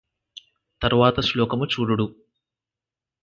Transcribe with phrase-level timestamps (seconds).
[0.81, 2.05] తరువాత శ్లోకము చూడుడు